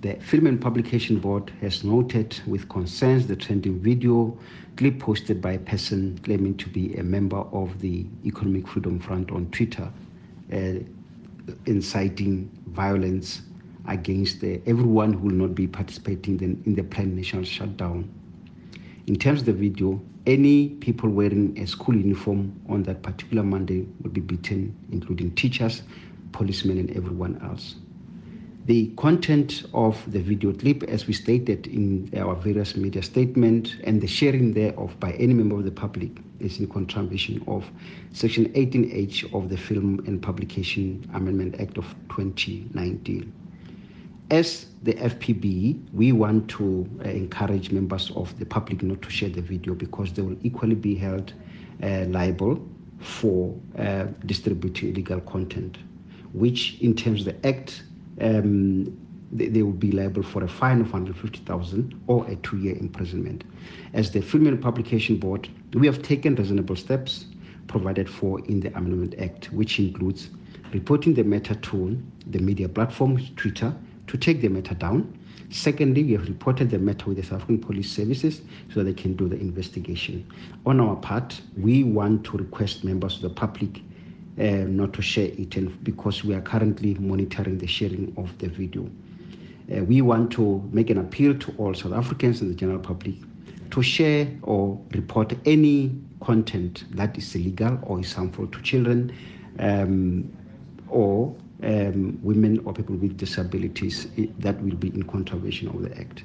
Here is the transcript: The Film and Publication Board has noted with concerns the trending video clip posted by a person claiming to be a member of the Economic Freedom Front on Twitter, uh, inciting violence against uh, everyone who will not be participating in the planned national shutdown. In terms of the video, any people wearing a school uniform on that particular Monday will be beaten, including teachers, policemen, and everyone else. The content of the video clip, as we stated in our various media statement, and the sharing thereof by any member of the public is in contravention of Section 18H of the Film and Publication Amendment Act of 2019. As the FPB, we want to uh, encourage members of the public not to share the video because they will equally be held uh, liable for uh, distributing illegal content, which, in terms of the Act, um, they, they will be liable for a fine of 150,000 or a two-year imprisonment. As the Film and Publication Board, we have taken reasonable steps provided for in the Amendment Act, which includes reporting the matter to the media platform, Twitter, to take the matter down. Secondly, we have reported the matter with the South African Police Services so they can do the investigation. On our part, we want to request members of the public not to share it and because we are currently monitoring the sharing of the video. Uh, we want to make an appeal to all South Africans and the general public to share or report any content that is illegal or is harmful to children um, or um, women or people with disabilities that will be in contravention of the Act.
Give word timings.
The 0.00 0.14
Film 0.20 0.46
and 0.46 0.60
Publication 0.60 1.18
Board 1.18 1.50
has 1.60 1.82
noted 1.82 2.40
with 2.46 2.68
concerns 2.68 3.26
the 3.26 3.34
trending 3.34 3.80
video 3.80 4.38
clip 4.76 5.00
posted 5.00 5.42
by 5.42 5.52
a 5.52 5.58
person 5.58 6.20
claiming 6.22 6.56
to 6.58 6.68
be 6.68 6.94
a 6.94 7.02
member 7.02 7.38
of 7.38 7.80
the 7.80 8.06
Economic 8.24 8.68
Freedom 8.68 9.00
Front 9.00 9.32
on 9.32 9.50
Twitter, 9.50 9.90
uh, 10.52 10.74
inciting 11.66 12.48
violence 12.68 13.42
against 13.88 14.44
uh, 14.44 14.58
everyone 14.66 15.14
who 15.14 15.26
will 15.26 15.34
not 15.34 15.56
be 15.56 15.66
participating 15.66 16.38
in 16.40 16.74
the 16.76 16.84
planned 16.84 17.16
national 17.16 17.42
shutdown. 17.42 18.08
In 19.08 19.16
terms 19.16 19.40
of 19.40 19.46
the 19.46 19.52
video, 19.52 20.00
any 20.26 20.68
people 20.68 21.10
wearing 21.10 21.58
a 21.58 21.66
school 21.66 21.96
uniform 21.96 22.54
on 22.68 22.84
that 22.84 23.02
particular 23.02 23.42
Monday 23.42 23.84
will 24.00 24.10
be 24.10 24.20
beaten, 24.20 24.76
including 24.92 25.34
teachers, 25.34 25.82
policemen, 26.30 26.78
and 26.78 26.96
everyone 26.96 27.40
else. 27.42 27.74
The 28.68 28.88
content 28.98 29.64
of 29.72 29.96
the 30.12 30.20
video 30.20 30.52
clip, 30.52 30.82
as 30.82 31.06
we 31.06 31.14
stated 31.14 31.66
in 31.68 32.12
our 32.14 32.34
various 32.34 32.76
media 32.76 33.02
statement, 33.02 33.78
and 33.82 33.98
the 33.98 34.06
sharing 34.06 34.52
thereof 34.52 35.00
by 35.00 35.12
any 35.12 35.32
member 35.32 35.56
of 35.56 35.64
the 35.64 35.70
public 35.70 36.10
is 36.38 36.60
in 36.60 36.68
contravention 36.68 37.42
of 37.48 37.64
Section 38.12 38.52
18H 38.52 39.32
of 39.32 39.48
the 39.48 39.56
Film 39.56 40.04
and 40.06 40.20
Publication 40.20 41.10
Amendment 41.14 41.58
Act 41.58 41.78
of 41.78 41.86
2019. 42.10 43.32
As 44.30 44.66
the 44.82 44.92
FPB, 44.92 45.90
we 45.94 46.12
want 46.12 46.50
to 46.50 46.86
uh, 47.00 47.08
encourage 47.08 47.70
members 47.70 48.10
of 48.10 48.38
the 48.38 48.44
public 48.44 48.82
not 48.82 49.00
to 49.00 49.08
share 49.08 49.30
the 49.30 49.40
video 49.40 49.74
because 49.74 50.12
they 50.12 50.20
will 50.20 50.36
equally 50.42 50.74
be 50.74 50.94
held 50.94 51.32
uh, 51.82 52.04
liable 52.08 52.62
for 52.98 53.58
uh, 53.78 54.08
distributing 54.26 54.90
illegal 54.90 55.22
content, 55.22 55.78
which, 56.34 56.78
in 56.82 56.94
terms 56.94 57.26
of 57.26 57.32
the 57.32 57.48
Act, 57.48 57.84
um, 58.20 58.96
they, 59.32 59.48
they 59.48 59.62
will 59.62 59.72
be 59.72 59.92
liable 59.92 60.22
for 60.22 60.42
a 60.44 60.48
fine 60.48 60.80
of 60.80 60.92
150,000 60.92 62.00
or 62.06 62.26
a 62.28 62.36
two-year 62.36 62.76
imprisonment. 62.76 63.44
As 63.92 64.10
the 64.10 64.20
Film 64.20 64.46
and 64.46 64.60
Publication 64.60 65.18
Board, 65.18 65.48
we 65.74 65.86
have 65.86 66.02
taken 66.02 66.34
reasonable 66.34 66.76
steps 66.76 67.26
provided 67.66 68.08
for 68.08 68.40
in 68.46 68.60
the 68.60 68.74
Amendment 68.76 69.14
Act, 69.18 69.52
which 69.52 69.78
includes 69.78 70.30
reporting 70.72 71.14
the 71.14 71.24
matter 71.24 71.54
to 71.54 72.00
the 72.26 72.38
media 72.38 72.68
platform, 72.68 73.18
Twitter, 73.36 73.74
to 74.06 74.16
take 74.16 74.40
the 74.40 74.48
matter 74.48 74.74
down. 74.74 75.14
Secondly, 75.50 76.02
we 76.02 76.12
have 76.12 76.28
reported 76.28 76.70
the 76.70 76.78
matter 76.78 77.06
with 77.06 77.16
the 77.16 77.22
South 77.22 77.42
African 77.42 77.58
Police 77.58 77.90
Services 77.90 78.42
so 78.72 78.82
they 78.82 78.92
can 78.92 79.14
do 79.14 79.28
the 79.28 79.36
investigation. 79.36 80.26
On 80.66 80.80
our 80.80 80.96
part, 80.96 81.40
we 81.56 81.84
want 81.84 82.24
to 82.24 82.36
request 82.36 82.84
members 82.84 83.16
of 83.16 83.22
the 83.22 83.30
public 83.30 83.80
not 84.38 84.92
to 84.92 85.02
share 85.02 85.30
it 85.36 85.56
and 85.56 85.82
because 85.84 86.24
we 86.24 86.34
are 86.34 86.40
currently 86.40 86.94
monitoring 86.94 87.58
the 87.58 87.66
sharing 87.66 88.14
of 88.16 88.36
the 88.38 88.48
video. 88.48 88.88
Uh, 89.70 89.84
we 89.84 90.00
want 90.00 90.30
to 90.32 90.66
make 90.72 90.88
an 90.88 90.98
appeal 90.98 91.36
to 91.38 91.54
all 91.58 91.74
South 91.74 91.92
Africans 91.92 92.40
and 92.40 92.50
the 92.50 92.54
general 92.54 92.78
public 92.78 93.14
to 93.70 93.82
share 93.82 94.28
or 94.42 94.80
report 94.92 95.34
any 95.44 95.94
content 96.20 96.84
that 96.96 97.16
is 97.18 97.34
illegal 97.34 97.78
or 97.82 98.00
is 98.00 98.12
harmful 98.12 98.46
to 98.46 98.62
children 98.62 99.12
um, 99.58 100.32
or 100.88 101.34
um, 101.64 102.18
women 102.22 102.60
or 102.64 102.72
people 102.72 102.96
with 102.96 103.16
disabilities 103.16 104.06
that 104.38 104.60
will 104.62 104.76
be 104.76 104.88
in 104.88 105.02
contravention 105.02 105.68
of 105.68 105.82
the 105.82 105.98
Act. 105.98 106.22